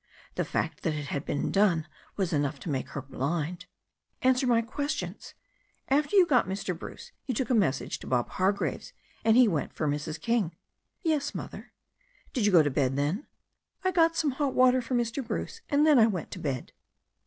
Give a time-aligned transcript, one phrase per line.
[0.33, 1.85] The fact that it had been done
[2.17, 3.67] was enough to make her blind.
[4.23, 5.35] "Answer my ques tions.
[5.89, 6.75] After you got Mr.
[6.75, 8.93] Bruce you took a message to Bob Hargraves,
[9.23, 10.19] and he went for Mrs.
[10.19, 10.55] King."
[11.03, 11.71] Yes, Mother."
[12.33, 13.27] 'Did you go back to bed then?"
[13.83, 15.23] 'I got some hot water for Mr.
[15.23, 16.71] Bruce, and then I went to bed."